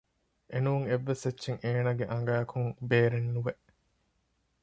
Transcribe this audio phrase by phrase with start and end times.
[0.51, 3.53] އެނޫން އެއްވެސް އެއްޗެއް އޭނާގެ އަނގައަކުން ބޭރެއް ނުވެ